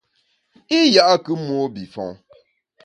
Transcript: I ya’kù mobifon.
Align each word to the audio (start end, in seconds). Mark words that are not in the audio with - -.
I 0.79 0.79
ya’kù 0.95 1.33
mobifon. 1.47 2.11